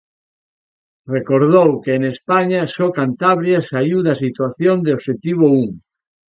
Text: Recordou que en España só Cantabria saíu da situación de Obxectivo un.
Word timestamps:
Recordou 1.15 1.69
que 1.83 1.91
en 1.97 2.03
España 2.13 2.61
só 2.75 2.85
Cantabria 2.99 3.59
saíu 3.71 3.99
da 4.07 4.19
situación 4.23 4.75
de 4.85 4.91
Obxectivo 4.97 5.43
un. 5.61 5.69